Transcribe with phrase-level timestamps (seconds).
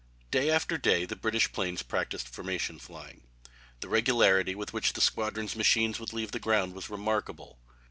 [0.31, 3.27] Day after day the British planes practised formation flying.
[3.81, 7.59] The regularity with which the squadron's machines would leave the ground was remarkable.